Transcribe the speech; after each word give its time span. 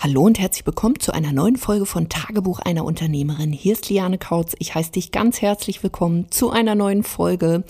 Hallo 0.00 0.22
und 0.22 0.38
herzlich 0.38 0.64
willkommen 0.64 1.00
zu 1.00 1.10
einer 1.10 1.32
neuen 1.32 1.56
Folge 1.56 1.84
von 1.84 2.08
Tagebuch 2.08 2.60
einer 2.60 2.84
Unternehmerin. 2.84 3.52
Hier 3.52 3.72
ist 3.72 3.90
Liane 3.90 4.16
Kautz. 4.16 4.54
Ich 4.60 4.76
heiße 4.76 4.92
dich 4.92 5.10
ganz 5.10 5.42
herzlich 5.42 5.82
willkommen 5.82 6.30
zu 6.30 6.50
einer 6.50 6.76
neuen 6.76 7.02
Folge. 7.02 7.64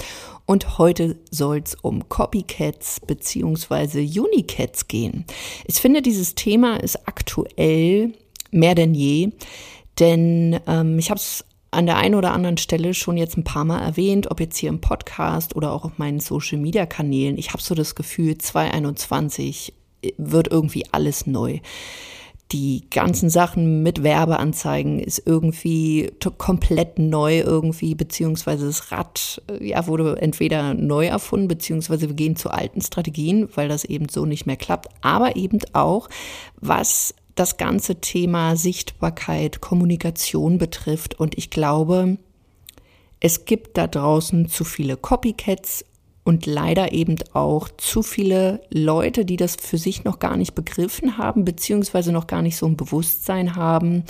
Und 0.45 0.77
heute 0.77 1.17
soll 1.31 1.63
es 1.65 1.75
um 1.77 2.11
Copycats 2.11 3.01
bzw. 3.01 4.21
Unicats 4.21 4.89
gehen. 4.89 5.25
Ich 5.65 5.77
finde, 5.77 6.03
dieses 6.03 6.35
Thema 6.35 6.77
ist 6.77 7.09
aktuell 7.09 8.13
mehr 8.51 8.75
denn 8.75 8.93
je, 8.93 9.31
denn 9.99 10.61
ähm, 10.67 10.99
ich 10.99 11.09
habe 11.09 11.19
es 11.19 11.47
an 11.71 11.87
der 11.87 11.97
einen 11.97 12.15
oder 12.15 12.33
anderen 12.33 12.59
Stelle 12.59 12.93
schon 12.93 13.17
jetzt 13.17 13.39
ein 13.39 13.45
paar 13.45 13.65
Mal 13.65 13.81
erwähnt, 13.81 14.31
ob 14.31 14.39
jetzt 14.41 14.59
hier 14.59 14.69
im 14.69 14.83
Podcast 14.83 15.57
oder 15.57 15.73
auch 15.73 15.87
auf 15.87 15.97
meinen 15.97 16.21
Social-Media-Kanälen. 16.21 17.39
Ich 17.39 17.55
habe 17.55 17.63
so 17.63 17.75
das 17.75 17.95
Gefühl, 17.95 18.37
2021 18.37 19.73
wird 20.19 20.49
irgendwie 20.49 20.85
alles 20.93 21.27
neu 21.27 21.61
die 22.53 22.85
ganzen 22.91 23.29
Sachen 23.29 23.83
mit 23.83 24.03
Werbeanzeigen 24.03 25.01
ist 25.01 25.23
irgendwie 25.27 26.11
komplett 26.39 26.99
neu 26.99 27.41
irgendwie, 27.41 27.95
beziehungsweise 27.95 28.67
das 28.67 28.91
Rad 28.91 29.43
äh, 29.51 29.69
ja, 29.69 29.87
wurde 29.87 30.21
entweder 30.21 30.73
neu 30.73 31.07
erfunden, 31.07 31.49
beziehungsweise 31.49 32.09
wir 32.09 32.17
gehen 32.17 32.37
zu 32.37 32.51
alten 32.51 32.81
Strategien, 32.81 33.49
weil 33.55 33.69
das 33.69 33.85
eben 33.85 34.09
so 34.09 34.25
nicht 34.25 34.47
mehr 34.47 34.57
klappt, 34.57 34.89
aber 35.03 35.37
eben 35.37 35.59
auch, 35.75 36.09
was 36.61 37.15
das 37.35 37.57
ganze 37.59 37.97
Thema 37.97 38.57
Sichtbarkeit, 38.57 39.61
Kommunikation 39.61 40.59
betrifft. 40.59 41.21
Und 41.21 41.37
ich 41.39 41.51
glaube, 41.51 42.17
es 43.21 43.45
gibt 43.45 43.77
da 43.77 43.87
draußen 43.87 44.49
zu 44.49 44.65
viele 44.65 44.97
Copycats 44.97 45.85
und 46.29 46.45
leider 46.45 46.93
eben 46.93 47.17
auch 47.33 47.71
zu 47.79 48.03
viele 48.03 48.61
Leute, 48.69 49.25
die 49.25 49.39
das 49.39 49.57
für 49.57 49.79
sich 49.79 50.05
noch 50.05 50.19
gar 50.19 50.37
nicht 50.37 50.55
begriffen 50.55 51.17
haben, 51.17 51.47
beziehungsweise 51.47 52.13
noch 52.13 52.27
gar 52.27 52.43
nicht 52.43 52.59
so 52.59 52.67
ein 52.67 52.77
Bewusstsein 52.77 53.57
haben, 53.57 54.05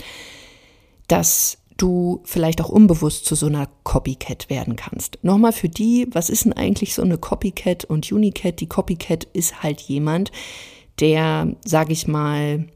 dass 1.07 1.59
du 1.77 2.21
vielleicht 2.25 2.61
auch 2.61 2.71
unbewusst 2.71 3.25
zu 3.25 3.37
so 3.37 3.47
einer 3.47 3.69
Copycat 3.85 4.51
werden 4.51 4.75
kannst. 4.75 5.21
Nochmal 5.23 5.53
für 5.53 5.69
die, 5.69 6.09
was 6.11 6.29
ist 6.29 6.45
denn 6.45 6.53
eigentlich 6.55 6.93
so 6.93 7.03
eine 7.03 7.19
Copycat 7.19 7.85
und 7.85 8.11
Unicat? 8.11 8.59
Die 8.59 8.67
Copycat 8.67 9.23
ist 9.33 9.63
halt 9.63 9.81
jemand, 9.83 10.33
der, 10.99 11.55
sage 11.65 11.93
ich 11.93 12.09
mal, 12.09 12.67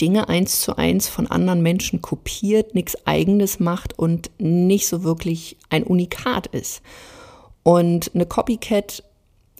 Dinge 0.00 0.28
eins 0.28 0.62
zu 0.62 0.76
eins 0.76 1.08
von 1.08 1.28
anderen 1.28 1.62
Menschen 1.62 2.02
kopiert, 2.02 2.74
nichts 2.74 3.06
eigenes 3.06 3.60
macht 3.60 3.96
und 3.96 4.32
nicht 4.38 4.88
so 4.88 5.04
wirklich 5.04 5.58
ein 5.70 5.84
Unikat 5.84 6.48
ist. 6.48 6.82
Und 7.68 8.12
eine 8.14 8.24
Copycat 8.24 9.04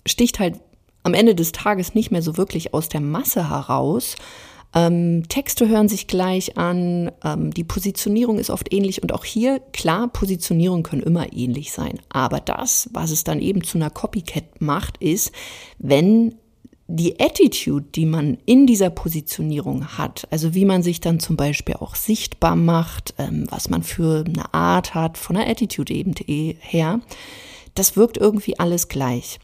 sticht 0.07 0.39
halt 0.39 0.55
am 1.03 1.13
Ende 1.13 1.35
des 1.35 1.53
Tages 1.53 1.95
nicht 1.95 2.11
mehr 2.11 2.23
so 2.23 2.39
wirklich 2.39 2.73
aus 2.73 2.89
der 2.89 3.03
Masse 3.03 3.51
heraus. 3.51 4.17
Ähm, 4.75 5.29
Texte 5.29 5.69
hören 5.69 5.91
sich 5.91 6.07
gleich 6.07 6.57
an, 6.57 7.13
ähm, 7.23 7.53
die 7.53 7.65
Positionierung 7.65 8.39
ist 8.39 8.49
oft 8.49 8.73
ähnlich 8.73 9.03
und 9.03 9.13
auch 9.13 9.27
hier, 9.27 9.61
klar, 9.75 10.09
Positionierungen 10.09 10.85
können 10.85 11.03
immer 11.03 11.35
ähnlich 11.35 11.71
sein. 11.71 11.99
Aber 12.09 12.41
das, 12.41 12.89
was 12.95 13.11
es 13.11 13.25
dann 13.25 13.41
eben 13.41 13.63
zu 13.63 13.77
einer 13.77 13.91
Copycat 13.91 14.63
macht, 14.63 14.97
ist, 15.03 15.31
wenn 15.79 16.35
die 16.87 17.21
Attitude, 17.21 17.89
die 17.95 18.07
man 18.07 18.39
in 18.47 18.67
dieser 18.67 18.89
Positionierung 18.89 19.99
hat, 19.99 20.27
also 20.31 20.55
wie 20.55 20.65
man 20.65 20.83
sich 20.83 21.03
dann 21.03 21.21
zum 21.21 21.37
Beispiel 21.37 21.75
auch 21.75 21.95
sichtbar 21.95 22.57
macht, 22.57 23.13
ähm, 23.19 23.45
was 23.51 23.69
man 23.69 23.83
für 23.83 24.25
eine 24.27 24.55
Art 24.55 24.95
hat, 24.95 25.19
von 25.19 25.37
der 25.37 25.47
Attitude 25.47 25.93
eben 25.93 26.15
her, 26.27 27.01
das 27.75 27.97
wirkt 27.97 28.17
irgendwie 28.17 28.59
alles 28.59 28.89
gleich. 28.89 29.39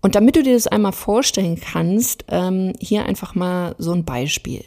Und 0.00 0.14
damit 0.14 0.36
du 0.36 0.42
dir 0.42 0.54
das 0.54 0.66
einmal 0.66 0.92
vorstellen 0.92 1.60
kannst, 1.60 2.24
ähm, 2.28 2.72
hier 2.78 3.04
einfach 3.04 3.34
mal 3.34 3.74
so 3.78 3.92
ein 3.92 4.04
Beispiel. 4.04 4.64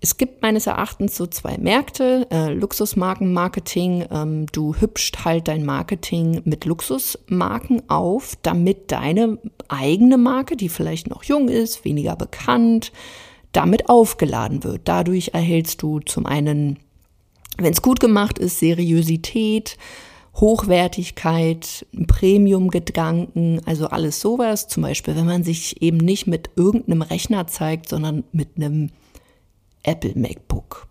Es 0.00 0.18
gibt 0.18 0.42
meines 0.42 0.66
Erachtens 0.66 1.16
so 1.16 1.26
zwei 1.26 1.56
Märkte, 1.58 2.26
äh, 2.30 2.52
Luxusmarkenmarketing. 2.52 4.06
Ähm, 4.10 4.46
du 4.52 4.74
hübscht 4.74 5.24
halt 5.24 5.48
dein 5.48 5.64
Marketing 5.64 6.42
mit 6.44 6.64
Luxusmarken 6.64 7.88
auf, 7.88 8.36
damit 8.42 8.92
deine 8.92 9.38
eigene 9.68 10.18
Marke, 10.18 10.56
die 10.56 10.68
vielleicht 10.68 11.08
noch 11.08 11.24
jung 11.24 11.48
ist, 11.48 11.84
weniger 11.84 12.14
bekannt, 12.14 12.92
damit 13.52 13.88
aufgeladen 13.88 14.64
wird. 14.64 14.82
Dadurch 14.84 15.30
erhältst 15.32 15.82
du 15.82 16.00
zum 16.00 16.26
einen, 16.26 16.78
wenn 17.56 17.72
es 17.72 17.82
gut 17.82 18.00
gemacht 18.00 18.38
ist, 18.38 18.58
Seriosität, 18.58 19.78
Hochwertigkeit, 20.36 21.86
Premium-Gedanken, 22.06 23.60
also 23.64 23.88
alles 23.88 24.20
sowas. 24.20 24.68
Zum 24.68 24.82
Beispiel, 24.82 25.16
wenn 25.16 25.26
man 25.26 25.44
sich 25.44 25.80
eben 25.82 25.96
nicht 25.96 26.26
mit 26.26 26.50
irgendeinem 26.56 27.02
Rechner 27.02 27.46
zeigt, 27.46 27.88
sondern 27.88 28.24
mit 28.32 28.50
einem 28.56 28.90
Apple 29.82 30.12
MacBook. 30.14 30.88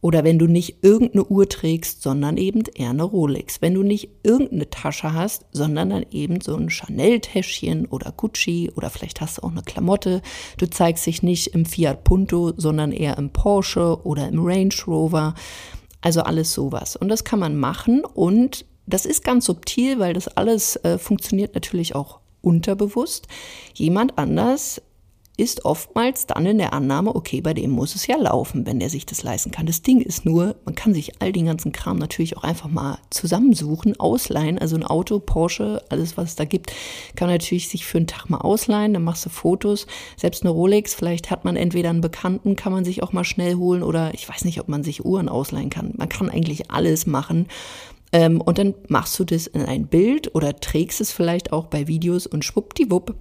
Oder 0.00 0.22
wenn 0.22 0.38
du 0.38 0.46
nicht 0.46 0.76
irgendeine 0.82 1.24
Uhr 1.24 1.48
trägst, 1.48 2.02
sondern 2.02 2.36
eben 2.36 2.62
eher 2.74 2.90
eine 2.90 3.02
Rolex. 3.02 3.60
Wenn 3.60 3.74
du 3.74 3.82
nicht 3.82 4.10
irgendeine 4.22 4.70
Tasche 4.70 5.12
hast, 5.12 5.46
sondern 5.50 5.90
dann 5.90 6.06
eben 6.12 6.40
so 6.40 6.54
ein 6.54 6.70
Chanel-Täschchen 6.70 7.86
oder 7.86 8.12
Gucci 8.12 8.70
oder 8.76 8.90
vielleicht 8.90 9.20
hast 9.20 9.38
du 9.38 9.42
auch 9.42 9.50
eine 9.50 9.62
Klamotte. 9.62 10.22
Du 10.56 10.66
zeigst 10.70 11.04
dich 11.06 11.22
nicht 11.22 11.48
im 11.48 11.66
Fiat 11.66 12.04
Punto, 12.04 12.52
sondern 12.56 12.92
eher 12.92 13.18
im 13.18 13.30
Porsche 13.30 14.04
oder 14.04 14.28
im 14.28 14.44
Range 14.44 14.74
Rover. 14.86 15.34
Also 16.00 16.22
alles 16.22 16.52
sowas. 16.52 16.96
Und 16.96 17.08
das 17.08 17.24
kann 17.24 17.38
man 17.38 17.56
machen 17.56 18.04
und 18.04 18.64
das 18.86 19.04
ist 19.04 19.24
ganz 19.24 19.44
subtil, 19.44 19.98
weil 19.98 20.14
das 20.14 20.28
alles 20.28 20.76
äh, 20.76 20.98
funktioniert 20.98 21.54
natürlich 21.54 21.94
auch 21.94 22.20
unterbewusst. 22.40 23.26
Jemand 23.74 24.16
anders 24.16 24.80
ist 25.38 25.64
oftmals 25.64 26.26
dann 26.26 26.44
in 26.46 26.58
der 26.58 26.72
Annahme, 26.72 27.14
okay, 27.14 27.40
bei 27.40 27.54
dem 27.54 27.70
muss 27.70 27.94
es 27.94 28.08
ja 28.08 28.16
laufen, 28.16 28.66
wenn 28.66 28.80
der 28.80 28.90
sich 28.90 29.06
das 29.06 29.22
leisten 29.22 29.52
kann. 29.52 29.66
Das 29.66 29.82
Ding 29.82 30.00
ist 30.00 30.24
nur, 30.24 30.56
man 30.64 30.74
kann 30.74 30.92
sich 30.92 31.22
all 31.22 31.32
den 31.32 31.46
ganzen 31.46 31.70
Kram 31.70 31.96
natürlich 31.96 32.36
auch 32.36 32.42
einfach 32.42 32.68
mal 32.68 32.98
zusammensuchen, 33.10 33.98
ausleihen. 34.00 34.58
Also 34.58 34.74
ein 34.74 34.82
Auto, 34.82 35.20
Porsche, 35.20 35.84
alles 35.90 36.16
was 36.16 36.30
es 36.30 36.36
da 36.36 36.44
gibt, 36.44 36.72
kann 37.14 37.28
man 37.28 37.36
natürlich 37.36 37.68
sich 37.68 37.86
für 37.86 37.98
einen 37.98 38.08
Tag 38.08 38.28
mal 38.28 38.38
ausleihen. 38.38 38.92
Dann 38.92 39.04
machst 39.04 39.24
du 39.26 39.30
Fotos. 39.30 39.86
Selbst 40.16 40.42
eine 40.42 40.50
Rolex, 40.50 40.94
vielleicht 40.94 41.30
hat 41.30 41.44
man 41.44 41.54
entweder 41.54 41.90
einen 41.90 42.00
Bekannten, 42.00 42.56
kann 42.56 42.72
man 42.72 42.84
sich 42.84 43.04
auch 43.04 43.12
mal 43.12 43.24
schnell 43.24 43.54
holen 43.54 43.84
oder 43.84 44.12
ich 44.14 44.28
weiß 44.28 44.44
nicht, 44.44 44.58
ob 44.60 44.68
man 44.68 44.82
sich 44.82 45.04
Uhren 45.04 45.28
ausleihen 45.28 45.70
kann. 45.70 45.94
Man 45.96 46.08
kann 46.08 46.28
eigentlich 46.28 46.72
alles 46.72 47.06
machen. 47.06 47.46
Ähm, 48.10 48.40
und 48.40 48.58
dann 48.58 48.74
machst 48.88 49.16
du 49.20 49.24
das 49.24 49.46
in 49.46 49.62
ein 49.62 49.86
Bild 49.86 50.34
oder 50.34 50.58
trägst 50.58 51.00
es 51.00 51.12
vielleicht 51.12 51.52
auch 51.52 51.66
bei 51.66 51.86
Videos 51.86 52.26
und 52.26 52.44
schwuppdiwupp. 52.44 53.14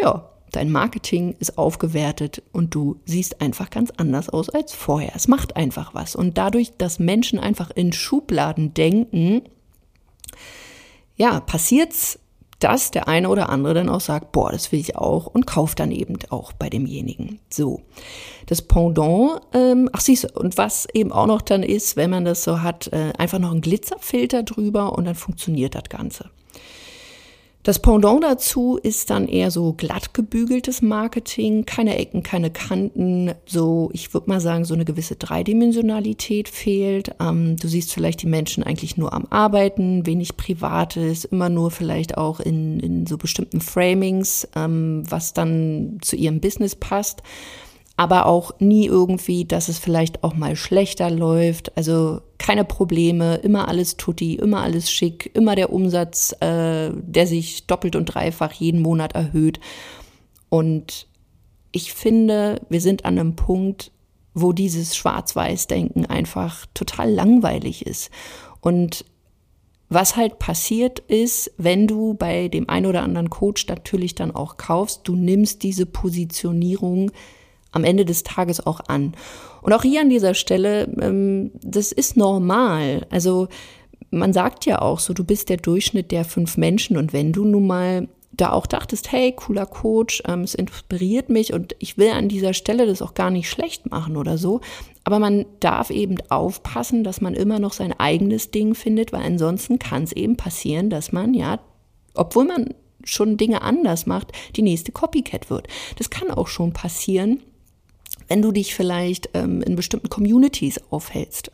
Ja, 0.00 0.29
Dein 0.52 0.70
Marketing 0.70 1.36
ist 1.38 1.58
aufgewertet 1.58 2.42
und 2.52 2.74
du 2.74 3.00
siehst 3.04 3.40
einfach 3.40 3.70
ganz 3.70 3.92
anders 3.96 4.28
aus 4.28 4.48
als 4.48 4.72
vorher. 4.72 5.12
Es 5.14 5.28
macht 5.28 5.56
einfach 5.56 5.94
was. 5.94 6.16
Und 6.16 6.38
dadurch, 6.38 6.72
dass 6.76 6.98
Menschen 6.98 7.38
einfach 7.38 7.70
in 7.70 7.92
Schubladen 7.92 8.74
denken, 8.74 9.42
ja, 11.16 11.40
passiert's, 11.40 12.18
dass 12.60 12.90
der 12.90 13.08
eine 13.08 13.28
oder 13.28 13.48
andere 13.48 13.74
dann 13.74 13.88
auch 13.88 14.00
sagt, 14.00 14.32
boah, 14.32 14.52
das 14.52 14.70
will 14.70 14.80
ich 14.80 14.96
auch 14.96 15.26
und 15.26 15.46
kauft 15.46 15.80
dann 15.80 15.90
eben 15.90 16.18
auch 16.28 16.52
bei 16.52 16.68
demjenigen. 16.68 17.40
So. 17.48 17.80
Das 18.46 18.62
Pendant, 18.62 19.40
ähm, 19.54 19.88
ach 19.92 20.00
siehst 20.00 20.24
du, 20.24 20.40
und 20.40 20.58
was 20.58 20.86
eben 20.92 21.10
auch 21.10 21.26
noch 21.26 21.42
dann 21.42 21.62
ist, 21.62 21.96
wenn 21.96 22.10
man 22.10 22.24
das 22.24 22.44
so 22.44 22.62
hat, 22.62 22.88
äh, 22.92 23.12
einfach 23.16 23.38
noch 23.38 23.52
ein 23.52 23.62
Glitzerfilter 23.62 24.42
drüber 24.42 24.92
und 24.92 25.06
dann 25.06 25.14
funktioniert 25.14 25.74
das 25.74 25.84
Ganze. 25.88 26.30
Das 27.62 27.78
Pendant 27.78 28.24
dazu 28.24 28.78
ist 28.82 29.10
dann 29.10 29.28
eher 29.28 29.50
so 29.50 29.74
glatt 29.74 30.14
gebügeltes 30.14 30.80
Marketing, 30.80 31.66
keine 31.66 31.98
Ecken, 31.98 32.22
keine 32.22 32.50
Kanten, 32.50 33.34
so, 33.44 33.90
ich 33.92 34.14
würde 34.14 34.30
mal 34.30 34.40
sagen, 34.40 34.64
so 34.64 34.72
eine 34.72 34.86
gewisse 34.86 35.16
Dreidimensionalität 35.16 36.48
fehlt. 36.48 37.14
Ähm, 37.20 37.56
du 37.56 37.68
siehst 37.68 37.92
vielleicht 37.92 38.22
die 38.22 38.28
Menschen 38.28 38.62
eigentlich 38.62 38.96
nur 38.96 39.12
am 39.12 39.26
Arbeiten, 39.28 40.06
wenig 40.06 40.38
Privates, 40.38 41.26
immer 41.26 41.50
nur 41.50 41.70
vielleicht 41.70 42.16
auch 42.16 42.40
in, 42.40 42.80
in 42.80 43.06
so 43.06 43.18
bestimmten 43.18 43.60
Framings, 43.60 44.48
ähm, 44.56 45.02
was 45.06 45.34
dann 45.34 45.98
zu 46.00 46.16
ihrem 46.16 46.40
Business 46.40 46.74
passt 46.74 47.22
aber 48.00 48.24
auch 48.24 48.52
nie 48.60 48.86
irgendwie, 48.86 49.44
dass 49.44 49.68
es 49.68 49.78
vielleicht 49.78 50.24
auch 50.24 50.32
mal 50.32 50.56
schlechter 50.56 51.10
läuft. 51.10 51.76
Also 51.76 52.22
keine 52.38 52.64
Probleme, 52.64 53.34
immer 53.34 53.68
alles 53.68 53.98
tutti, 53.98 54.36
immer 54.36 54.62
alles 54.62 54.90
schick, 54.90 55.30
immer 55.34 55.54
der 55.54 55.70
Umsatz, 55.70 56.34
äh, 56.40 56.92
der 56.94 57.26
sich 57.26 57.66
doppelt 57.66 57.96
und 57.96 58.06
dreifach 58.06 58.52
jeden 58.52 58.80
Monat 58.80 59.14
erhöht. 59.14 59.60
Und 60.48 61.08
ich 61.72 61.92
finde, 61.92 62.62
wir 62.70 62.80
sind 62.80 63.04
an 63.04 63.18
einem 63.18 63.36
Punkt, 63.36 63.92
wo 64.32 64.54
dieses 64.54 64.96
Schwarz-Weiß-Denken 64.96 66.06
einfach 66.06 66.64
total 66.72 67.10
langweilig 67.12 67.84
ist. 67.84 68.10
Und 68.62 69.04
was 69.90 70.16
halt 70.16 70.38
passiert 70.38 71.00
ist, 71.00 71.52
wenn 71.58 71.86
du 71.86 72.14
bei 72.14 72.48
dem 72.48 72.66
einen 72.66 72.86
oder 72.86 73.02
anderen 73.02 73.28
Coach 73.28 73.66
natürlich 73.66 74.14
dann 74.14 74.34
auch 74.34 74.56
kaufst, 74.56 75.02
du 75.04 75.16
nimmst 75.16 75.62
diese 75.64 75.84
Positionierung 75.84 77.10
am 77.72 77.84
Ende 77.84 78.04
des 78.04 78.22
Tages 78.22 78.66
auch 78.66 78.80
an. 78.88 79.14
Und 79.62 79.72
auch 79.72 79.82
hier 79.82 80.00
an 80.00 80.10
dieser 80.10 80.34
Stelle, 80.34 80.84
ähm, 81.00 81.52
das 81.62 81.92
ist 81.92 82.16
normal. 82.16 83.06
Also 83.10 83.48
man 84.10 84.32
sagt 84.32 84.66
ja 84.66 84.80
auch 84.82 84.98
so, 84.98 85.12
du 85.12 85.24
bist 85.24 85.48
der 85.48 85.58
Durchschnitt 85.58 86.10
der 86.10 86.24
fünf 86.24 86.56
Menschen 86.56 86.96
und 86.96 87.12
wenn 87.12 87.32
du 87.32 87.44
nun 87.44 87.66
mal 87.66 88.08
da 88.32 88.52
auch 88.52 88.66
dachtest, 88.66 89.12
hey, 89.12 89.32
cooler 89.32 89.66
Coach, 89.66 90.22
ähm, 90.26 90.42
es 90.42 90.54
inspiriert 90.54 91.28
mich 91.28 91.52
und 91.52 91.74
ich 91.78 91.98
will 91.98 92.10
an 92.10 92.28
dieser 92.28 92.54
Stelle 92.54 92.86
das 92.86 93.02
auch 93.02 93.14
gar 93.14 93.30
nicht 93.30 93.50
schlecht 93.50 93.90
machen 93.90 94.16
oder 94.16 94.38
so. 94.38 94.60
Aber 95.04 95.18
man 95.18 95.46
darf 95.60 95.90
eben 95.90 96.16
aufpassen, 96.28 97.04
dass 97.04 97.20
man 97.20 97.34
immer 97.34 97.58
noch 97.58 97.72
sein 97.72 97.92
eigenes 97.98 98.50
Ding 98.50 98.74
findet, 98.74 99.12
weil 99.12 99.22
ansonsten 99.22 99.78
kann 99.78 100.04
es 100.04 100.12
eben 100.12 100.36
passieren, 100.36 100.90
dass 100.90 101.12
man 101.12 101.34
ja, 101.34 101.58
obwohl 102.14 102.44
man 102.44 102.74
schon 103.02 103.36
Dinge 103.36 103.62
anders 103.62 104.06
macht, 104.06 104.32
die 104.56 104.62
nächste 104.62 104.92
Copycat 104.92 105.50
wird. 105.50 105.68
Das 105.96 106.10
kann 106.10 106.30
auch 106.30 106.48
schon 106.48 106.72
passieren, 106.72 107.42
wenn 108.30 108.40
du 108.40 108.52
dich 108.52 108.74
vielleicht 108.74 109.28
ähm, 109.34 109.60
in 109.60 109.76
bestimmten 109.76 110.08
Communities 110.08 110.80
aufhältst. 110.90 111.50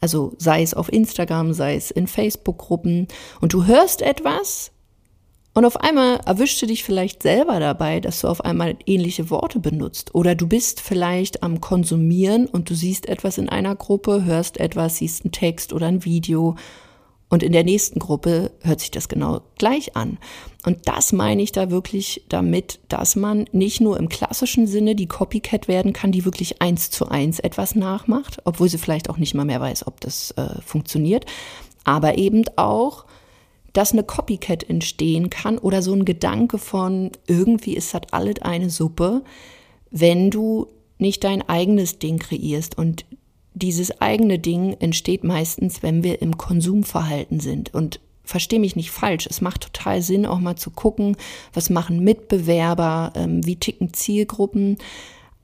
Also 0.00 0.34
sei 0.38 0.62
es 0.62 0.74
auf 0.74 0.92
Instagram, 0.92 1.54
sei 1.54 1.74
es 1.74 1.90
in 1.90 2.06
Facebook-Gruppen 2.06 3.08
und 3.40 3.52
du 3.52 3.64
hörst 3.64 4.02
etwas, 4.02 4.70
und 5.54 5.64
auf 5.64 5.80
einmal 5.80 6.20
erwischst 6.24 6.62
du 6.62 6.66
dich 6.66 6.84
vielleicht 6.84 7.20
selber 7.20 7.58
dabei, 7.58 7.98
dass 7.98 8.20
du 8.20 8.28
auf 8.28 8.44
einmal 8.44 8.76
ähnliche 8.86 9.28
Worte 9.28 9.58
benutzt. 9.58 10.14
Oder 10.14 10.36
du 10.36 10.46
bist 10.46 10.80
vielleicht 10.80 11.42
am 11.42 11.60
Konsumieren 11.60 12.46
und 12.46 12.70
du 12.70 12.74
siehst 12.74 13.08
etwas 13.08 13.38
in 13.38 13.48
einer 13.48 13.74
Gruppe, 13.74 14.24
hörst 14.24 14.60
etwas, 14.60 14.98
siehst 14.98 15.24
einen 15.24 15.32
Text 15.32 15.72
oder 15.72 15.88
ein 15.88 16.04
Video. 16.04 16.54
Und 17.30 17.42
in 17.42 17.52
der 17.52 17.64
nächsten 17.64 17.98
Gruppe 17.98 18.50
hört 18.62 18.80
sich 18.80 18.90
das 18.90 19.08
genau 19.08 19.42
gleich 19.58 19.96
an. 19.96 20.18
Und 20.64 20.88
das 20.88 21.12
meine 21.12 21.42
ich 21.42 21.52
da 21.52 21.70
wirklich 21.70 22.24
damit, 22.28 22.80
dass 22.88 23.16
man 23.16 23.44
nicht 23.52 23.80
nur 23.80 23.98
im 23.98 24.08
klassischen 24.08 24.66
Sinne 24.66 24.94
die 24.94 25.06
Copycat 25.06 25.68
werden 25.68 25.92
kann, 25.92 26.10
die 26.10 26.24
wirklich 26.24 26.62
eins 26.62 26.90
zu 26.90 27.08
eins 27.08 27.38
etwas 27.38 27.74
nachmacht, 27.74 28.38
obwohl 28.44 28.68
sie 28.68 28.78
vielleicht 28.78 29.10
auch 29.10 29.18
nicht 29.18 29.34
mal 29.34 29.44
mehr 29.44 29.60
weiß, 29.60 29.86
ob 29.86 30.00
das 30.00 30.30
äh, 30.32 30.60
funktioniert, 30.62 31.26
aber 31.84 32.16
eben 32.16 32.44
auch 32.56 33.04
dass 33.72 33.92
eine 33.92 34.02
Copycat 34.02 34.68
entstehen 34.68 35.30
kann 35.30 35.58
oder 35.58 35.82
so 35.82 35.92
ein 35.92 36.04
Gedanke 36.04 36.58
von, 36.58 37.12
irgendwie 37.26 37.74
ist 37.74 37.94
das 37.94 38.02
alles 38.10 38.42
eine 38.42 38.70
Suppe, 38.70 39.22
wenn 39.90 40.30
du 40.30 40.66
nicht 40.98 41.22
dein 41.22 41.48
eigenes 41.48 41.98
Ding 41.98 42.18
kreierst. 42.18 42.76
Und 42.76 43.04
dieses 43.58 44.00
eigene 44.00 44.38
Ding 44.38 44.76
entsteht 44.80 45.24
meistens, 45.24 45.82
wenn 45.82 46.02
wir 46.02 46.22
im 46.22 46.38
Konsumverhalten 46.38 47.40
sind. 47.40 47.74
Und 47.74 48.00
verstehe 48.24 48.60
mich 48.60 48.76
nicht 48.76 48.90
falsch, 48.90 49.26
es 49.26 49.40
macht 49.40 49.62
total 49.62 50.02
Sinn, 50.02 50.26
auch 50.26 50.38
mal 50.38 50.56
zu 50.56 50.70
gucken, 50.70 51.16
was 51.54 51.70
machen 51.70 52.04
Mitbewerber, 52.04 53.12
ähm, 53.16 53.44
wie 53.44 53.56
ticken 53.56 53.92
Zielgruppen. 53.92 54.76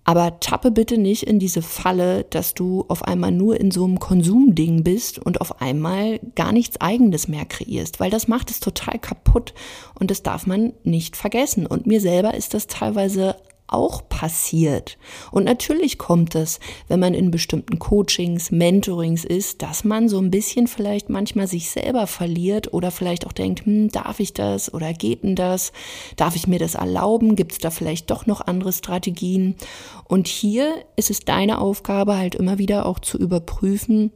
Aber 0.07 0.39
tappe 0.39 0.71
bitte 0.71 0.99
nicht 0.99 1.23
in 1.23 1.39
diese 1.39 1.63
Falle, 1.63 2.25
dass 2.25 2.53
du 2.53 2.85
auf 2.89 3.05
einmal 3.05 3.33
nur 3.33 3.59
in 3.59 3.71
so 3.71 3.85
einem 3.85 3.99
Konsumding 3.99 4.85
bist 4.85 5.19
und 5.19 5.41
auf 5.41 5.63
einmal 5.63 6.21
gar 6.35 6.53
nichts 6.53 6.79
eigenes 6.79 7.27
mehr 7.27 7.47
kreierst, 7.47 8.01
weil 8.01 8.11
das 8.11 8.29
macht 8.29 8.51
es 8.51 8.61
total 8.61 8.99
kaputt 8.99 9.55
und 9.99 10.11
das 10.11 10.23
darf 10.23 10.47
man 10.47 10.75
nicht 10.83 11.17
vergessen. 11.17 11.67
Und 11.67 11.87
mir 11.87 12.03
selber 12.03 12.35
ist 12.35 12.53
das 12.53 12.67
teilweise 12.67 13.37
auch 13.67 14.09
passiert. 14.09 14.99
Und 15.31 15.45
natürlich 15.45 15.99
kommt 15.99 16.35
es, 16.35 16.61
wenn 16.89 17.01
man 17.01 17.15
in 17.15 17.31
bestimmten 17.31 17.79
Coachings, 17.79 18.51
Mentorings 18.51 19.25
ist, 19.25 19.63
dass 19.63 19.85
man 19.85 20.09
so 20.09 20.19
ein 20.19 20.31
bisschen 20.31 20.67
vielleicht 20.67 21.09
manchmal 21.09 21.47
sich 21.47 21.71
selber 21.71 22.07
verliert 22.07 22.73
oder 22.73 22.91
vielleicht 22.91 23.27
auch 23.27 23.33
denkt, 23.33 23.65
hm, 23.65 23.89
darf 23.89 24.21
ich 24.21 24.33
das 24.35 24.73
oder 24.73 24.93
geht 24.93 25.25
denn 25.25 25.35
das? 25.35 25.73
Darf 26.17 26.37
ich 26.37 26.47
mir 26.47 26.59
das 26.59 26.75
erlauben? 26.75 27.37
Gibt 27.37 27.53
es 27.53 27.59
da 27.59 27.71
vielleicht 27.71 28.11
doch 28.11 28.27
noch 28.27 28.43
andere 28.43 28.73
Strategien? 28.73 29.57
Und 30.05 30.29
hier 30.29 30.85
ist 30.97 31.11
es 31.11 31.21
deine 31.21 31.59
Aufgabe 31.59 32.17
halt 32.17 32.35
immer 32.35 32.59
wieder 32.59 32.87
auch 32.87 32.99
zu 32.99 33.19
überprüfen, 33.19 34.13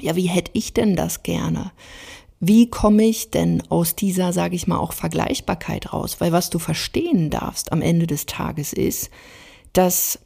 ja, 0.00 0.16
wie 0.16 0.26
hätte 0.26 0.50
ich 0.54 0.72
denn 0.72 0.96
das 0.96 1.22
gerne? 1.22 1.70
Wie 2.44 2.68
komme 2.68 3.04
ich 3.04 3.30
denn 3.30 3.62
aus 3.68 3.94
dieser, 3.94 4.32
sage 4.32 4.56
ich 4.56 4.66
mal, 4.66 4.78
auch 4.78 4.92
Vergleichbarkeit 4.92 5.92
raus? 5.92 6.16
Weil 6.18 6.32
was 6.32 6.50
du 6.50 6.58
verstehen 6.58 7.30
darfst 7.30 7.70
am 7.70 7.80
Ende 7.80 8.08
des 8.08 8.26
Tages 8.26 8.72
ist, 8.72 9.10
dass 9.72 10.18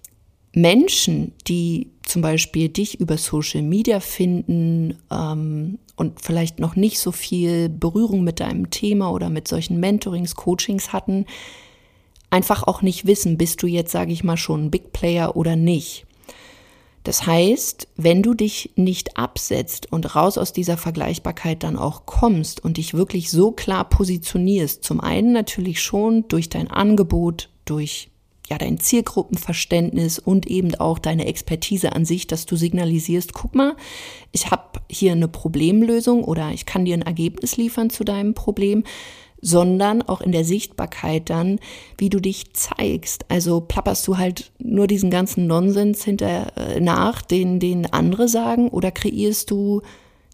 Menschen, 0.55 1.35
die 1.47 1.91
zum 2.03 2.23
Beispiel 2.23 2.71
dich 2.71 3.01
über 3.01 3.19
Social 3.19 3.61
Media 3.61 4.01
finden 4.01 4.97
ähm, 5.11 5.79
und 5.97 6.23
vielleicht 6.23 6.59
noch 6.59 6.75
nicht 6.75 7.01
so 7.01 7.13
viel 7.13 7.69
Berührung 7.69 8.25
mit 8.25 8.41
deinem 8.41 8.71
Thema 8.71 9.13
oder 9.13 9.29
mit 9.29 9.47
solchen 9.47 9.79
Mentorings, 9.79 10.37
Coachings 10.37 10.95
hatten, 10.95 11.27
einfach 12.31 12.63
auch 12.63 12.81
nicht 12.81 13.07
wissen, 13.07 13.37
bist 13.37 13.63
du 13.63 13.67
jetzt, 13.67 13.93
sage 13.93 14.13
ich 14.13 14.25
mal, 14.25 14.39
schon 14.39 14.65
ein 14.65 14.71
Big 14.71 14.95
Player 14.95 15.37
oder 15.37 15.55
nicht. 15.55 16.06
Das 17.07 17.25
heißt, 17.25 17.87
wenn 17.95 18.21
du 18.25 18.35
dich 18.35 18.73
nicht 18.75 19.17
absetzt 19.17 19.93
und 19.93 20.17
raus 20.17 20.37
aus 20.37 20.53
dieser 20.53 20.77
Vergleichbarkeit 20.77 21.63
dann 21.63 21.79
auch 21.79 22.05
kommst 22.05 22.65
und 22.65 22.79
dich 22.79 22.95
wirklich 22.95 23.31
so 23.31 23.53
klar 23.53 23.89
positionierst, 23.89 24.83
zum 24.83 25.01
einen 25.01 25.31
natürlich 25.31 25.81
schon 25.81 26.27
durch 26.27 26.49
dein 26.49 26.69
Angebot, 26.69 27.49
durch 27.65 28.11
ja, 28.49 28.59
dein 28.59 28.81
Zielgruppenverständnis 28.81 30.19
und 30.19 30.49
eben 30.49 30.75
auch 30.75 30.99
deine 30.99 31.27
Expertise 31.27 31.93
an 31.93 32.05
sich, 32.05 32.27
dass 32.27 32.45
du 32.45 32.57
signalisierst, 32.57 33.33
guck 33.33 33.55
mal, 33.55 33.77
ich 34.33 34.51
habe 34.51 34.81
hier 34.91 35.13
eine 35.13 35.29
Problemlösung 35.29 36.25
oder 36.25 36.51
ich 36.51 36.67
kann 36.67 36.87
dir 36.87 36.95
ein 36.95 37.03
Ergebnis 37.03 37.57
liefern 37.57 37.89
zu 37.89 38.03
deinem 38.03 38.35
Problem 38.35 38.83
sondern 39.41 40.03
auch 40.03 40.21
in 40.21 40.33
der 40.33 40.45
Sichtbarkeit 40.45 41.31
dann, 41.31 41.59
wie 41.99 42.11
du 42.11 42.21
dich 42.21 42.53
zeigst. 42.55 43.27
Also 43.29 43.61
plapperst 43.61 44.07
du 44.09 44.19
halt 44.19 44.51
nur 44.59 44.87
diesen 44.87 45.11
ganzen 45.11 45.47
Nonsens 45.47 46.05
hinter 46.05 46.57
äh, 46.57 46.81
nach, 46.81 47.23
den, 47.23 47.61
den 47.61 47.93
andere 47.93 48.29
sagen, 48.29 48.69
oder 48.69 48.91
kreierst 48.91 49.51
du 49.51 49.83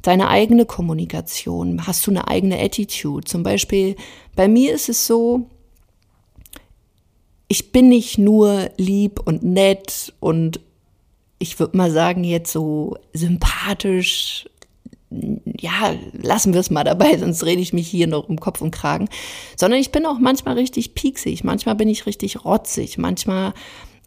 deine 0.02 0.28
eigene 0.28 0.66
Kommunikation? 0.66 1.86
Hast 1.86 2.06
du 2.06 2.10
eine 2.10 2.28
eigene 2.28 2.58
Attitude? 2.60 3.24
Zum 3.24 3.42
Beispiel, 3.42 3.96
bei 4.34 4.48
mir 4.48 4.74
ist 4.74 4.88
es 4.88 5.06
so, 5.06 5.46
ich 7.48 7.72
bin 7.72 7.88
nicht 7.88 8.18
nur 8.18 8.70
lieb 8.78 9.20
und 9.24 9.42
nett 9.42 10.14
und 10.20 10.60
ich 11.38 11.58
würde 11.58 11.76
mal 11.76 11.90
sagen, 11.90 12.24
jetzt 12.24 12.52
so 12.52 12.96
sympathisch 13.12 14.48
ja, 15.62 15.94
lassen 16.12 16.52
wir 16.52 16.60
es 16.60 16.70
mal 16.70 16.84
dabei, 16.84 17.16
sonst 17.18 17.44
rede 17.46 17.62
ich 17.62 17.72
mich 17.72 17.88
hier 17.88 18.06
noch 18.06 18.28
um 18.28 18.38
Kopf 18.38 18.60
und 18.60 18.72
Kragen, 18.72 19.08
sondern 19.56 19.80
ich 19.80 19.92
bin 19.92 20.04
auch 20.04 20.18
manchmal 20.18 20.54
richtig 20.54 20.94
pieksig, 20.94 21.44
manchmal 21.44 21.76
bin 21.76 21.88
ich 21.88 22.04
richtig 22.06 22.44
rotzig, 22.44 22.98
manchmal 22.98 23.54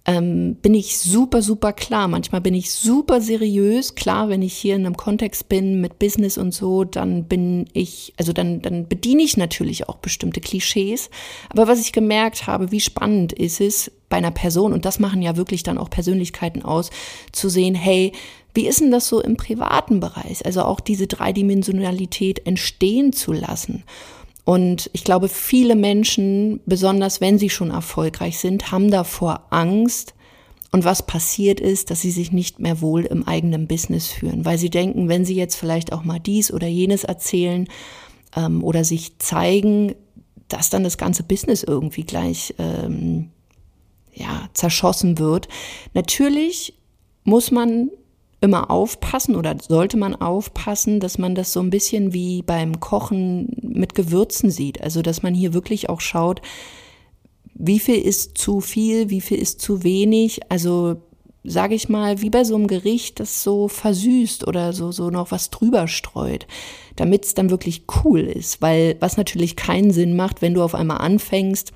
ähm, 0.08 0.56
bin 0.62 0.76
ich 0.76 1.00
super, 1.00 1.42
super 1.42 1.74
klar, 1.74 2.08
manchmal 2.08 2.40
bin 2.40 2.54
ich 2.54 2.72
super 2.72 3.22
seriös. 3.22 3.96
Klar, 3.96 4.30
wenn 4.30 4.44
ich 4.44 4.54
hier 4.54 4.76
in 4.76 4.86
einem 4.86 4.98
Kontext 4.98 5.50
bin 5.50 5.82
mit 5.82 5.98
Business 5.98 6.38
und 6.38 6.54
so, 6.54 6.84
dann 6.84 7.24
bin 7.24 7.66
ich, 7.74 8.14
also 8.18 8.32
dann, 8.32 8.62
dann 8.62 8.88
bediene 8.88 9.24
ich 9.24 9.36
natürlich 9.36 9.90
auch 9.90 9.96
bestimmte 9.96 10.42
Klischees. 10.42 11.10
Aber 11.50 11.68
was 11.68 11.82
ich 11.82 11.92
gemerkt 11.92 12.46
habe, 12.46 12.72
wie 12.72 12.82
spannend 12.82 13.34
ist 13.34 13.60
es 13.60 13.92
bei 14.08 14.18
einer 14.18 14.30
Person, 14.30 14.74
und 14.74 14.86
das 14.86 15.00
machen 15.00 15.24
ja 15.24 15.38
wirklich 15.38 15.64
dann 15.64 15.80
auch 15.80 15.90
Persönlichkeiten 15.90 16.62
aus, 16.62 16.92
zu 17.32 17.50
sehen, 17.50 17.74
hey, 17.74 18.12
wie 18.56 18.68
ist 18.68 18.82
denn 18.82 18.92
das 18.92 19.08
so 19.08 19.22
im 19.22 19.38
privaten 19.38 20.00
Bereich? 20.00 20.46
Also 20.46 20.64
auch 20.64 20.80
diese 20.80 21.08
Dreidimensionalität 21.08 22.46
entstehen 22.48 23.14
zu 23.14 23.34
lassen. 23.34 23.84
Und 24.46 24.90
ich 24.94 25.04
glaube, 25.04 25.28
viele 25.28 25.76
Menschen, 25.76 26.62
besonders 26.66 27.20
wenn 27.20 27.40
sie 27.40 27.50
schon 27.50 27.72
erfolgreich 27.72 28.40
sind, 28.40 28.72
haben 28.72 28.92
davor 28.92 29.48
Angst. 29.50 30.14
Und 30.72 30.86
was 30.86 31.06
passiert 31.06 31.60
ist, 31.60 31.90
dass 31.90 32.02
sie 32.02 32.12
sich 32.12 32.32
nicht 32.32 32.60
mehr 32.60 32.82
wohl 32.82 33.06
im 33.06 33.28
eigenen 33.28 33.68
Business 33.68 34.08
führen, 34.08 34.46
weil 34.46 34.58
sie 34.58 34.70
denken, 34.70 35.10
wenn 35.10 35.26
sie 35.26 35.36
jetzt 35.36 35.56
vielleicht 35.56 35.94
auch 35.94 36.04
mal 36.04 36.20
dies 36.20 36.52
oder 36.52 36.68
jenes 36.68 37.04
erzählen 37.04 37.68
ähm, 38.36 38.64
oder 38.64 38.84
sich 38.84 39.18
zeigen, 39.20 39.96
dass 40.48 40.70
dann 40.70 40.84
das 40.84 40.98
ganze 40.98 41.24
Business 41.24 41.64
irgendwie 41.64 42.04
gleich 42.04 42.54
ähm, 42.60 43.32
ja, 44.14 44.50
zerschossen 44.54 45.18
wird. 45.18 45.48
Natürlich 45.94 46.74
muss 47.24 47.52
man 47.52 47.90
immer 48.46 48.72
aufpassen 48.72 49.36
oder 49.36 49.56
sollte 49.60 49.98
man 49.98 50.16
aufpassen, 50.16 51.00
dass 51.00 51.18
man 51.18 51.36
das 51.36 51.52
so 51.52 51.60
ein 51.60 51.70
bisschen 51.70 52.14
wie 52.14 52.42
beim 52.42 52.80
Kochen 52.80 53.58
mit 53.62 53.96
Gewürzen 53.96 54.50
sieht. 54.50 54.82
Also, 54.82 55.02
dass 55.02 55.24
man 55.24 55.34
hier 55.34 55.54
wirklich 55.54 55.90
auch 55.90 56.02
schaut, 56.02 56.42
wie 57.54 57.80
viel 57.80 57.98
ist 57.98 58.38
zu 58.38 58.62
viel, 58.62 59.10
wie 59.10 59.22
viel 59.22 59.38
ist 59.40 59.62
zu 59.62 59.84
wenig. 59.84 60.40
Also, 60.50 60.98
sage 61.44 61.76
ich 61.76 61.90
mal, 61.90 62.22
wie 62.22 62.30
bei 62.30 62.44
so 62.44 62.56
einem 62.56 62.68
Gericht, 62.68 63.20
das 63.20 63.44
so 63.44 63.68
versüßt 63.68 64.48
oder 64.48 64.74
so, 64.74 64.92
so 64.92 65.10
noch 65.10 65.32
was 65.32 65.50
drüber 65.50 65.88
streut, 65.88 66.48
damit 66.96 67.26
es 67.26 67.34
dann 67.34 67.50
wirklich 67.50 67.84
cool 68.04 68.22
ist. 68.22 68.62
Weil 68.62 68.96
was 69.00 69.18
natürlich 69.18 69.56
keinen 69.56 69.92
Sinn 69.92 70.16
macht, 70.16 70.42
wenn 70.42 70.54
du 70.54 70.64
auf 70.64 70.76
einmal 70.76 70.98
anfängst, 70.98 71.72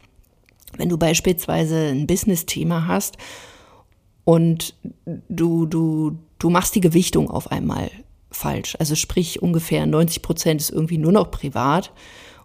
wenn 0.78 0.90
du 0.90 0.98
beispielsweise 0.98 1.88
ein 1.88 2.08
Business-Thema 2.08 2.88
hast 2.88 3.18
und 4.30 4.76
du, 5.28 5.66
du, 5.66 6.20
du 6.38 6.52
machst 6.52 6.76
die 6.76 6.82
Gewichtung 6.82 7.32
auf 7.32 7.52
einmal 7.52 7.90
falsch. 8.30 8.76
Also 8.78 8.94
sprich 8.94 9.42
ungefähr 9.42 9.88
90 9.88 10.22
Prozent 10.22 10.62
ist 10.62 10.70
irgendwie 10.70 11.00
nur 11.00 11.12
noch 11.12 11.32
privat 11.32 11.92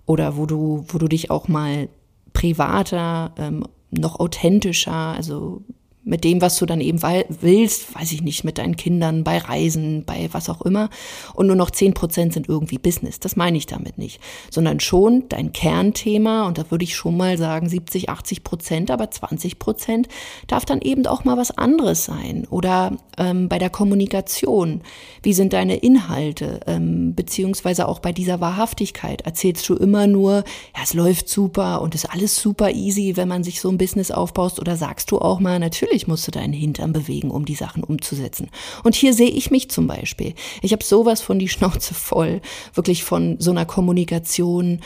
oder 0.06 0.38
wo 0.38 0.46
du, 0.46 0.86
wo 0.88 0.96
du 0.96 1.08
dich 1.08 1.30
auch 1.30 1.46
mal 1.46 1.90
privater, 2.32 3.34
ähm, 3.36 3.66
noch 3.90 4.18
authentischer, 4.18 4.94
also 4.94 5.60
mit 6.04 6.24
dem, 6.24 6.40
was 6.40 6.58
du 6.58 6.66
dann 6.66 6.80
eben 6.80 7.00
willst, 7.02 7.94
weiß 7.94 8.12
ich 8.12 8.22
nicht, 8.22 8.44
mit 8.44 8.58
deinen 8.58 8.76
Kindern, 8.76 9.24
bei 9.24 9.38
Reisen, 9.38 10.04
bei 10.04 10.28
was 10.32 10.50
auch 10.50 10.62
immer. 10.62 10.90
Und 11.34 11.46
nur 11.46 11.56
noch 11.56 11.70
zehn 11.70 11.94
Prozent 11.94 12.34
sind 12.34 12.48
irgendwie 12.48 12.78
Business. 12.78 13.20
Das 13.20 13.36
meine 13.36 13.56
ich 13.56 13.66
damit 13.66 13.98
nicht. 13.98 14.20
Sondern 14.50 14.80
schon 14.80 15.24
dein 15.28 15.52
Kernthema, 15.52 16.46
und 16.46 16.58
da 16.58 16.70
würde 16.70 16.84
ich 16.84 16.94
schon 16.94 17.16
mal 17.16 17.38
sagen 17.38 17.68
70, 17.68 18.10
80 18.10 18.44
Prozent, 18.44 18.90
aber 18.90 19.10
20 19.10 19.58
Prozent 19.58 20.08
darf 20.46 20.64
dann 20.64 20.80
eben 20.82 21.06
auch 21.06 21.24
mal 21.24 21.36
was 21.36 21.50
anderes 21.56 22.04
sein. 22.04 22.46
Oder 22.50 22.92
ähm, 23.16 23.48
bei 23.48 23.58
der 23.58 23.70
Kommunikation, 23.70 24.82
wie 25.22 25.32
sind 25.32 25.52
deine 25.52 25.76
Inhalte, 25.76 26.60
ähm, 26.66 27.14
beziehungsweise 27.14 27.88
auch 27.88 28.00
bei 28.00 28.12
dieser 28.12 28.40
Wahrhaftigkeit. 28.40 29.22
Erzählst 29.22 29.68
du 29.68 29.74
immer 29.74 30.06
nur, 30.06 30.44
ja, 30.76 30.82
es 30.82 30.92
läuft 30.94 31.28
super 31.28 31.80
und 31.80 31.94
ist 31.94 32.10
alles 32.10 32.36
super 32.36 32.70
easy, 32.70 33.16
wenn 33.16 33.28
man 33.28 33.42
sich 33.42 33.60
so 33.60 33.68
ein 33.68 33.78
Business 33.78 34.10
aufbaust, 34.10 34.60
oder 34.60 34.76
sagst 34.76 35.10
du 35.10 35.18
auch 35.18 35.40
mal, 35.40 35.58
natürlich, 35.58 35.93
Natürlich 35.94 36.08
musst 36.08 36.26
du 36.26 36.32
deinen 36.32 36.52
Hintern 36.52 36.92
bewegen, 36.92 37.30
um 37.30 37.44
die 37.44 37.54
Sachen 37.54 37.84
umzusetzen. 37.84 38.50
Und 38.82 38.96
hier 38.96 39.14
sehe 39.14 39.30
ich 39.30 39.52
mich 39.52 39.70
zum 39.70 39.86
Beispiel. 39.86 40.34
Ich 40.60 40.72
habe 40.72 40.82
sowas 40.82 41.20
von 41.20 41.38
die 41.38 41.48
Schnauze 41.48 41.94
voll, 41.94 42.40
wirklich 42.74 43.04
von 43.04 43.36
so 43.38 43.52
einer 43.52 43.64
Kommunikation, 43.64 44.80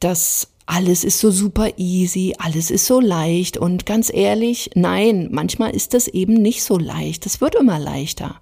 dass 0.00 0.48
alles 0.64 1.04
ist 1.04 1.18
so 1.18 1.30
super 1.30 1.68
easy, 1.76 2.34
alles 2.38 2.70
ist 2.70 2.86
so 2.86 2.98
leicht 2.98 3.58
und 3.58 3.84
ganz 3.84 4.10
ehrlich, 4.10 4.70
nein, 4.74 5.28
manchmal 5.30 5.76
ist 5.76 5.92
das 5.92 6.08
eben 6.08 6.32
nicht 6.32 6.64
so 6.64 6.78
leicht. 6.78 7.26
Das 7.26 7.42
wird 7.42 7.56
immer 7.56 7.78
leichter. 7.78 8.36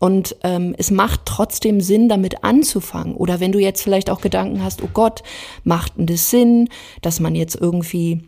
Und 0.00 0.34
ähm, 0.44 0.74
es 0.78 0.90
macht 0.90 1.26
trotzdem 1.26 1.82
Sinn, 1.82 2.08
damit 2.08 2.42
anzufangen. 2.42 3.14
Oder 3.14 3.38
wenn 3.38 3.52
du 3.52 3.58
jetzt 3.58 3.82
vielleicht 3.82 4.08
auch 4.08 4.22
Gedanken 4.22 4.64
hast, 4.64 4.82
oh 4.82 4.88
Gott, 4.94 5.22
macht 5.62 5.98
denn 5.98 6.06
das 6.06 6.30
Sinn, 6.30 6.70
dass 7.02 7.20
man 7.20 7.34
jetzt 7.34 7.54
irgendwie 7.54 8.22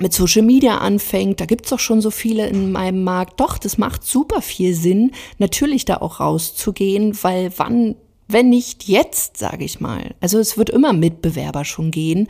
mit 0.00 0.12
Social 0.12 0.42
Media 0.42 0.78
anfängt, 0.78 1.40
da 1.40 1.46
gibt's 1.46 1.70
doch 1.70 1.78
schon 1.78 2.00
so 2.00 2.10
viele 2.10 2.46
in 2.46 2.72
meinem 2.72 3.04
Markt. 3.04 3.40
Doch, 3.40 3.58
das 3.58 3.78
macht 3.78 4.04
super 4.04 4.42
viel 4.42 4.74
Sinn, 4.74 5.12
natürlich 5.38 5.84
da 5.84 5.98
auch 5.98 6.20
rauszugehen, 6.20 7.16
weil 7.22 7.52
wann, 7.56 7.96
wenn 8.28 8.48
nicht 8.48 8.84
jetzt, 8.88 9.36
sage 9.36 9.64
ich 9.64 9.80
mal. 9.80 10.14
Also 10.20 10.38
es 10.38 10.58
wird 10.58 10.70
immer 10.70 10.92
Mitbewerber 10.92 11.64
schon 11.64 11.90
gehen. 11.90 12.28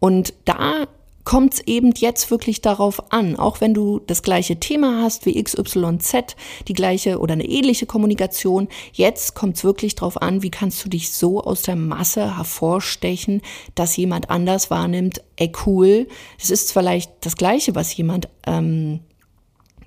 Und 0.00 0.34
da 0.44 0.86
kommt 1.28 1.52
es 1.52 1.60
eben 1.66 1.92
jetzt 1.94 2.30
wirklich 2.30 2.62
darauf 2.62 3.12
an, 3.12 3.36
auch 3.36 3.60
wenn 3.60 3.74
du 3.74 3.98
das 3.98 4.22
gleiche 4.22 4.58
Thema 4.58 5.02
hast 5.02 5.26
wie 5.26 5.42
XYZ, 5.42 6.34
die 6.68 6.72
gleiche 6.72 7.18
oder 7.18 7.34
eine 7.34 7.44
ähnliche 7.44 7.84
Kommunikation, 7.84 8.66
jetzt 8.94 9.34
kommt 9.34 9.58
es 9.58 9.62
wirklich 9.62 9.94
darauf 9.94 10.22
an, 10.22 10.42
wie 10.42 10.50
kannst 10.50 10.82
du 10.82 10.88
dich 10.88 11.12
so 11.12 11.42
aus 11.44 11.60
der 11.60 11.76
Masse 11.76 12.38
hervorstechen, 12.38 13.42
dass 13.74 13.94
jemand 13.98 14.30
anders 14.30 14.70
wahrnimmt, 14.70 15.22
ey 15.36 15.52
cool, 15.66 16.08
es 16.40 16.48
ist 16.48 16.72
vielleicht 16.72 17.12
das 17.20 17.36
gleiche, 17.36 17.74
was 17.74 17.94
jemand 17.94 18.30
ähm, 18.46 19.00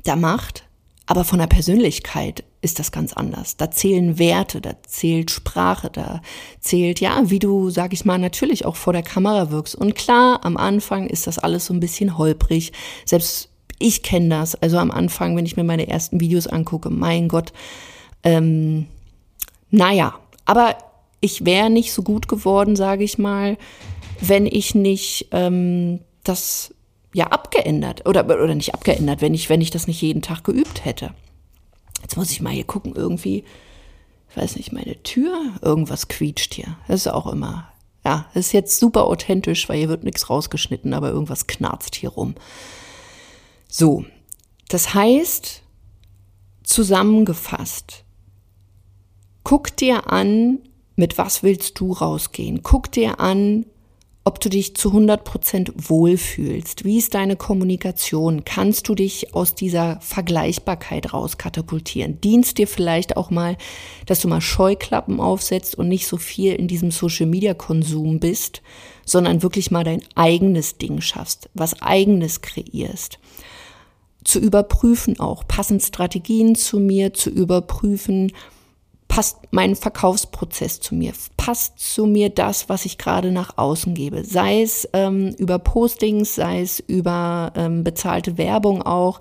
da 0.03 0.15
macht, 0.15 0.65
aber 1.07 1.23
von 1.23 1.39
der 1.39 1.47
Persönlichkeit 1.47 2.43
ist 2.61 2.79
das 2.79 2.91
ganz 2.91 3.13
anders. 3.13 3.57
Da 3.57 3.71
zählen 3.71 4.19
Werte, 4.19 4.61
da 4.61 4.75
zählt 4.83 5.31
Sprache, 5.31 5.89
da 5.89 6.21
zählt, 6.59 6.99
ja, 6.99 7.29
wie 7.29 7.39
du, 7.39 7.69
sag 7.69 7.93
ich 7.93 8.05
mal, 8.05 8.19
natürlich 8.19 8.65
auch 8.65 8.75
vor 8.75 8.93
der 8.93 9.03
Kamera 9.03 9.49
wirkst. 9.49 9.75
Und 9.75 9.95
klar, 9.95 10.41
am 10.43 10.57
Anfang 10.57 11.07
ist 11.07 11.27
das 11.27 11.39
alles 11.39 11.65
so 11.65 11.73
ein 11.73 11.79
bisschen 11.79 12.17
holprig. 12.17 12.71
Selbst 13.05 13.49
ich 13.79 14.03
kenne 14.03 14.29
das. 14.29 14.55
Also 14.55 14.77
am 14.77 14.91
Anfang, 14.91 15.35
wenn 15.35 15.45
ich 15.45 15.57
mir 15.57 15.63
meine 15.63 15.87
ersten 15.87 16.19
Videos 16.19 16.47
angucke, 16.47 16.89
mein 16.89 17.27
Gott, 17.27 17.51
ähm, 18.23 18.87
naja, 19.71 20.13
aber 20.45 20.77
ich 21.19 21.45
wäre 21.45 21.69
nicht 21.69 21.93
so 21.93 22.03
gut 22.03 22.27
geworden, 22.27 22.75
sage 22.75 23.03
ich 23.03 23.17
mal, 23.17 23.57
wenn 24.19 24.45
ich 24.45 24.75
nicht 24.75 25.27
ähm, 25.31 25.99
das 26.23 26.75
ja 27.13 27.27
abgeändert 27.27 28.07
oder, 28.07 28.25
oder 28.25 28.53
nicht 28.53 28.73
abgeändert, 28.73 29.21
wenn 29.21 29.33
ich, 29.33 29.49
wenn 29.49 29.61
ich 29.61 29.71
das 29.71 29.87
nicht 29.87 30.01
jeden 30.01 30.21
Tag 30.21 30.43
geübt 30.43 30.85
hätte. 30.85 31.11
Jetzt 32.01 32.17
muss 32.17 32.31
ich 32.31 32.41
mal 32.41 32.53
hier 32.53 32.63
gucken, 32.63 32.93
irgendwie, 32.95 33.43
ich 34.29 34.37
weiß 34.37 34.55
nicht, 34.55 34.71
meine 34.71 35.01
Tür, 35.03 35.37
irgendwas 35.61 36.07
quietscht 36.07 36.53
hier. 36.53 36.77
Das 36.87 37.01
ist 37.01 37.07
auch 37.07 37.27
immer, 37.27 37.71
ja, 38.03 38.25
das 38.33 38.47
ist 38.47 38.51
jetzt 38.53 38.79
super 38.79 39.05
authentisch, 39.05 39.69
weil 39.69 39.77
hier 39.77 39.89
wird 39.89 40.03
nichts 40.03 40.29
rausgeschnitten, 40.29 40.93
aber 40.93 41.09
irgendwas 41.09 41.47
knarzt 41.47 41.95
hier 41.95 42.09
rum. 42.09 42.35
So, 43.67 44.05
das 44.69 44.93
heißt, 44.93 45.61
zusammengefasst, 46.63 48.03
guck 49.43 49.75
dir 49.77 50.11
an, 50.11 50.59
mit 50.95 51.17
was 51.17 51.43
willst 51.43 51.79
du 51.79 51.93
rausgehen? 51.93 52.63
Guck 52.63 52.91
dir 52.91 53.19
an, 53.19 53.65
ob 54.23 54.39
du 54.39 54.49
dich 54.49 54.75
zu 54.75 54.89
100 54.89 55.23
Prozent 55.23 55.73
wohlfühlst. 55.75 56.85
Wie 56.85 56.99
ist 56.99 57.15
deine 57.15 57.35
Kommunikation? 57.35 58.45
Kannst 58.45 58.87
du 58.87 58.93
dich 58.93 59.33
aus 59.33 59.55
dieser 59.55 59.99
Vergleichbarkeit 60.01 61.11
rauskatapultieren? 61.11 62.21
Dienst 62.21 62.59
dir 62.59 62.67
vielleicht 62.67 63.17
auch 63.17 63.31
mal, 63.31 63.57
dass 64.05 64.19
du 64.19 64.27
mal 64.27 64.41
Scheuklappen 64.41 65.19
aufsetzt 65.19 65.73
und 65.75 65.87
nicht 65.87 66.05
so 66.05 66.17
viel 66.17 66.53
in 66.53 66.67
diesem 66.67 66.91
Social 66.91 67.25
Media 67.25 67.55
Konsum 67.55 68.19
bist, 68.19 68.61
sondern 69.05 69.41
wirklich 69.41 69.71
mal 69.71 69.83
dein 69.83 70.03
eigenes 70.13 70.77
Ding 70.77 71.01
schaffst, 71.01 71.49
was 71.55 71.81
eigenes 71.81 72.41
kreierst. 72.41 73.17
Zu 74.23 74.37
überprüfen 74.37 75.19
auch, 75.19 75.47
passen 75.47 75.79
Strategien 75.79 76.53
zu 76.53 76.79
mir, 76.79 77.15
zu 77.15 77.31
überprüfen, 77.31 78.31
passt 79.11 79.39
mein 79.51 79.75
Verkaufsprozess 79.75 80.79
zu 80.79 80.95
mir, 80.95 81.11
passt 81.35 81.77
zu 81.79 82.05
mir 82.05 82.29
das, 82.29 82.69
was 82.69 82.85
ich 82.85 82.97
gerade 82.97 83.33
nach 83.33 83.57
außen 83.57 83.93
gebe, 83.93 84.23
sei 84.23 84.61
es 84.61 84.87
ähm, 84.93 85.35
über 85.37 85.59
Postings, 85.59 86.35
sei 86.35 86.61
es 86.61 86.79
über 86.79 87.51
ähm, 87.57 87.83
bezahlte 87.83 88.37
Werbung 88.37 88.81
auch. 88.81 89.19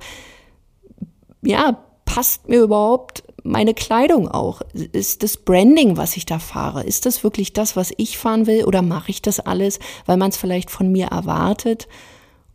Ja, 1.42 1.82
passt 2.04 2.48
mir 2.48 2.62
überhaupt 2.62 3.24
meine 3.42 3.74
Kleidung 3.74 4.28
auch? 4.28 4.62
Ist 4.74 5.24
das 5.24 5.38
Branding, 5.38 5.96
was 5.96 6.16
ich 6.16 6.24
da 6.24 6.38
fahre, 6.38 6.84
ist 6.84 7.04
das 7.04 7.24
wirklich 7.24 7.52
das, 7.52 7.74
was 7.74 7.92
ich 7.96 8.16
fahren 8.16 8.46
will 8.46 8.66
oder 8.66 8.82
mache 8.82 9.10
ich 9.10 9.22
das 9.22 9.40
alles, 9.40 9.80
weil 10.06 10.18
man 10.18 10.30
es 10.30 10.36
vielleicht 10.36 10.70
von 10.70 10.92
mir 10.92 11.06
erwartet 11.06 11.88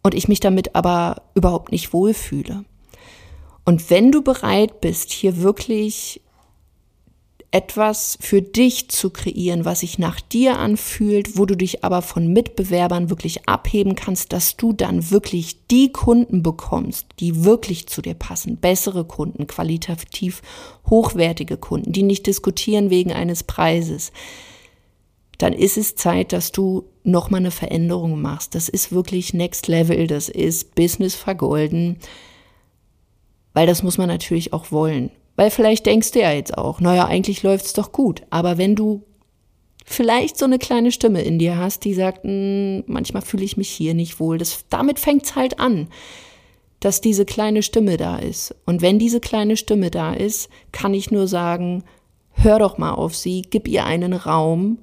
und 0.04 0.16
ich 0.16 0.30
mich 0.30 0.40
damit 0.40 0.74
aber 0.74 1.24
überhaupt 1.34 1.74
nicht 1.74 1.92
wohlfühle? 1.92 2.64
Und 3.66 3.90
wenn 3.90 4.14
du 4.14 4.22
bereit 4.22 4.80
bist, 4.80 5.12
hier 5.12 5.42
wirklich 5.42 6.22
etwas 7.56 8.18
für 8.20 8.42
dich 8.42 8.90
zu 8.90 9.12
kreieren, 9.12 9.64
was 9.64 9.80
sich 9.80 9.98
nach 9.98 10.20
dir 10.20 10.60
anfühlt, 10.60 11.38
wo 11.38 11.46
du 11.46 11.56
dich 11.56 11.86
aber 11.86 12.02
von 12.02 12.28
Mitbewerbern 12.34 13.10
wirklich 13.10 13.48
abheben 13.48 13.96
kannst, 13.96 14.34
dass 14.34 14.58
du 14.58 14.74
dann 14.74 15.10
wirklich 15.10 15.66
die 15.68 15.90
Kunden 15.94 16.44
bekommst, 16.44 17.08
die 17.22 17.46
wirklich 17.46 17.88
zu 17.88 18.02
dir 18.02 18.14
passen, 18.14 18.58
bessere 18.58 19.06
Kunden, 19.06 19.48
qualitativ 19.48 20.42
hochwertige 20.90 21.56
Kunden, 21.56 21.94
die 21.94 22.04
nicht 22.04 22.28
diskutieren 22.28 22.90
wegen 22.90 23.14
eines 23.14 23.44
Preises, 23.44 24.12
dann 25.38 25.54
ist 25.54 25.78
es 25.78 25.96
Zeit, 25.96 26.34
dass 26.34 26.52
du 26.52 26.84
nochmal 27.06 27.40
eine 27.40 27.52
Veränderung 27.52 28.22
machst. 28.22 28.54
Das 28.54 28.68
ist 28.68 28.92
wirklich 28.92 29.34
Next 29.34 29.70
Level, 29.70 30.08
das 30.08 30.28
ist 30.28 30.76
Business 30.76 31.16
vergolden, 31.16 32.00
weil 33.54 33.66
das 33.66 33.82
muss 33.82 33.98
man 33.98 34.10
natürlich 34.10 34.52
auch 34.52 34.74
wollen. 34.74 35.10
Weil 35.36 35.52
vielleicht 35.52 35.86
denkst 35.86 36.12
du 36.12 36.22
ja 36.22 36.32
jetzt 36.32 36.58
auch, 36.58 36.80
naja, 36.80 37.06
eigentlich 37.06 37.44
läuft's 37.44 37.74
doch 37.74 37.92
gut. 37.92 38.24
Aber 38.30 38.58
wenn 38.58 38.76
du 38.76 39.04
vielleicht 39.86 40.38
so 40.38 40.46
eine 40.46 40.60
kleine 40.60 40.92
Stimme 40.92 41.22
in 41.22 41.40
dir 41.40 41.58
hast, 41.58 41.86
die 41.86 41.94
sagt, 41.94 42.24
hm, 42.24 42.84
manchmal 42.88 43.22
fühle 43.22 43.44
ich 43.44 43.58
mich 43.58 43.70
hier 43.70 43.94
nicht 43.94 44.20
wohl, 44.20 44.38
das, 44.38 44.66
damit 44.70 45.00
fängt's 45.00 45.36
halt 45.36 45.60
an, 45.60 45.88
dass 46.80 47.02
diese 47.02 47.26
kleine 47.26 47.64
Stimme 47.64 47.98
da 47.98 48.18
ist. 48.18 48.56
Und 48.66 48.82
wenn 48.82 49.00
diese 49.00 49.20
kleine 49.20 49.58
Stimme 49.58 49.92
da 49.92 50.14
ist, 50.14 50.50
kann 50.72 50.94
ich 50.94 51.12
nur 51.12 51.28
sagen, 51.28 51.84
hör 52.32 52.60
doch 52.60 52.78
mal 52.78 52.94
auf 52.94 53.16
sie, 53.16 53.44
gib 53.44 53.68
ihr 53.68 53.86
einen 53.86 54.14
Raum 54.14 54.80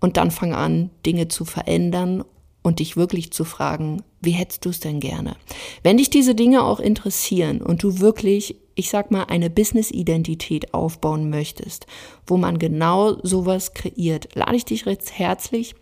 und 0.00 0.16
dann 0.16 0.30
fang 0.30 0.52
an, 0.52 0.90
Dinge 1.06 1.28
zu 1.28 1.44
verändern 1.44 2.24
und 2.62 2.80
dich 2.80 2.96
wirklich 2.96 3.32
zu 3.32 3.44
fragen, 3.44 4.02
wie 4.20 4.32
hättest 4.32 4.64
du 4.64 4.70
es 4.70 4.80
denn 4.80 5.00
gerne? 5.00 5.36
Wenn 5.82 5.96
dich 5.96 6.10
diese 6.10 6.34
Dinge 6.34 6.64
auch 6.64 6.80
interessieren 6.80 7.62
und 7.62 7.82
du 7.82 8.00
wirklich 8.00 8.56
ich 8.78 8.90
sag 8.90 9.10
mal, 9.10 9.24
eine 9.24 9.50
Business-Identität 9.50 10.72
aufbauen 10.72 11.28
möchtest, 11.30 11.88
wo 12.26 12.36
man 12.36 12.58
genau 12.58 13.16
sowas 13.24 13.74
kreiert, 13.74 14.28
lade 14.34 14.54
ich 14.54 14.64
dich 14.64 14.84
jetzt 14.84 15.18
herzlich 15.18 15.74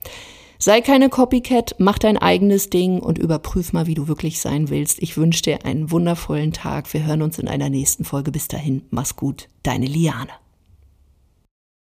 sei 0.59 0.81
keine 0.81 1.09
Copycat, 1.09 1.77
mach 1.79 1.99
dein 1.99 2.19
eigenes 2.19 2.71
Ding 2.71 3.01
und 3.01 3.19
überprüf 3.19 3.73
mal, 3.73 3.87
wie 3.87 3.95
du 3.95 4.09
wirklich 4.09 4.41
sein 4.41 4.71
willst. 4.71 5.03
Ich 5.03 5.17
wünsche 5.17 5.43
dir 5.43 5.65
einen 5.65 5.91
wundervollen 5.91 6.53
Tag. 6.53 6.93
Wir 6.93 7.05
hören 7.05 7.23
uns 7.23 7.39
in 7.39 7.49
einer 7.49 7.71
nächsten 7.71 8.05
Folge. 8.05 8.31
Bis 8.31 8.49
dahin, 8.49 8.83
mach's 8.91 9.17
gut, 9.17 9.49
deine 9.63 9.87
Liane. 9.87 10.31